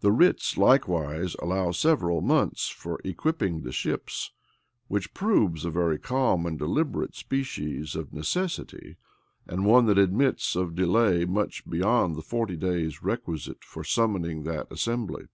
The 0.00 0.12
writs 0.12 0.58
likewise 0.58 1.34
allow 1.40 1.70
several 1.70 2.20
months 2.20 2.68
for 2.68 3.00
equipping 3.02 3.62
the 3.62 3.72
ships; 3.72 4.30
which 4.88 5.14
proves 5.14 5.64
a 5.64 5.70
very 5.70 5.98
calm 5.98 6.44
and 6.44 6.58
deliberate 6.58 7.14
species 7.14 7.96
of 7.96 8.12
necessity, 8.12 8.98
and 9.46 9.64
one 9.64 9.86
that 9.86 9.96
admits 9.96 10.54
of 10.54 10.74
delay 10.74 11.24
much 11.24 11.66
beyond 11.66 12.14
the 12.14 12.20
forty 12.20 12.56
days 12.58 13.02
requisite 13.02 13.64
for 13.64 13.82
summoning 13.84 14.42
that 14.42 14.66
assembly. 14.70 15.28